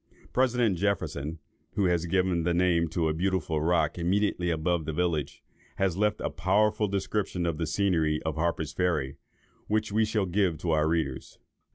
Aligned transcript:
President 0.33 0.79
Jefferson, 0.79 1.37
who 1.75 1.85
has 1.85 2.07
given 2.07 2.41
the 2.41 2.55
name 2.55 2.87
to 2.87 3.07
a 3.07 3.13
beautiful 3.13 3.61
rock 3.61 3.99
immediately 3.99 4.49
above 4.49 4.85
the 4.85 4.93
village, 4.93 5.43
has 5.75 5.95
left 5.95 6.19
a 6.21 6.31
powerful 6.31 6.87
description 6.87 7.45
of 7.45 7.59
the 7.59 7.67
scenery 7.67 8.19
of 8.23 8.33
Harper's 8.33 8.73
Ferry, 8.73 9.17
which 9.67 9.91
we 9.91 10.03
shall 10.03 10.25
give 10.25 10.57
to 10.57 10.71
our 10.71 10.87
readers. 10.87 11.37